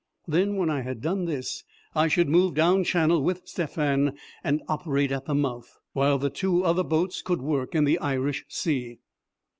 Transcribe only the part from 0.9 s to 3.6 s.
done this I should move down Channel with